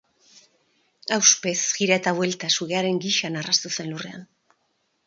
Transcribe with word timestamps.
Ahuspez, 1.17 1.53
jira 1.81 1.99
eta 2.01 2.15
buelta, 2.21 2.51
sugearen 2.57 2.99
gisa 3.07 3.33
narrastu 3.37 3.77
zen 3.79 3.93
lurrean. 3.95 4.31